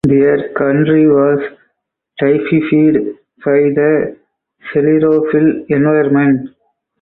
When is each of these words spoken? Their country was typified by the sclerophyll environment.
Their 0.07 0.49
country 0.53 1.05
was 1.05 1.51
typified 2.19 3.05
by 3.45 3.51
the 3.69 4.17
sclerophyll 4.73 5.67
environment. 5.69 6.49